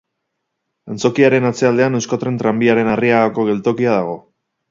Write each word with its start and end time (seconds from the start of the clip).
Antzokiaren 0.93 1.45
atzealdean 1.49 1.99
Euskotren 2.01 2.41
Tranbiaren 2.43 2.91
Arriagako 2.95 3.45
geltokia 3.53 3.93
dago. 4.01 4.19